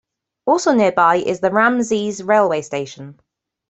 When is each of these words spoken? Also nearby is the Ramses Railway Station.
Also 0.47 0.73
nearby 0.73 1.17
is 1.17 1.41
the 1.41 1.51
Ramses 1.51 2.23
Railway 2.23 2.63
Station. 2.63 3.19